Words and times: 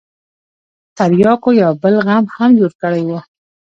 ترياکو 0.97 1.49
يو 1.61 1.71
بل 1.81 1.95
غم 2.05 2.25
هم 2.35 2.49
جوړ 2.59 2.71
کړى 2.81 3.01
و. 3.07 3.11